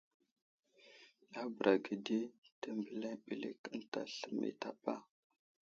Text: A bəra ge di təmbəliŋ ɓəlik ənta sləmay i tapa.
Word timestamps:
A 1.39 1.41
bəra 1.53 1.73
ge 1.83 1.95
di 2.05 2.19
təmbəliŋ 2.61 3.15
ɓəlik 3.25 3.59
ənta 3.73 4.01
sləmay 4.15 4.51
i 4.53 4.59
tapa. 4.61 4.93